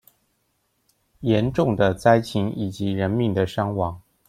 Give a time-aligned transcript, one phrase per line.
[1.21, 4.01] 嚴重的災情以及人命的傷亡